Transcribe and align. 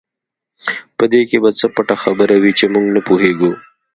په 0.97 1.03
دې 1.11 1.21
کې 1.29 1.37
به 1.43 1.49
څه 1.59 1.65
پټه 1.75 1.95
خبره 2.03 2.35
وي 2.43 2.51
چې 2.59 2.65
موږ 2.73 2.85
نه 2.95 3.01
پوهېږو. 3.07 3.51